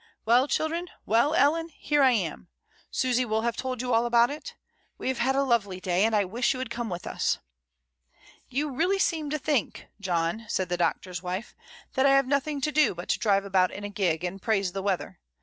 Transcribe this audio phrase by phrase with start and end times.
[0.25, 2.47] Well, children, well, Ellen, here I am.
[2.89, 4.55] Susy will have told you all about it.
[4.97, 7.37] We have had a lovely day, and I wish you had come with us."
[8.49, 11.53] "You really seem to think, John," said the Doc tor's wife,
[11.93, 14.71] "that I have nothing to do but to drive about in a gig, and praise
[14.71, 15.19] the weather.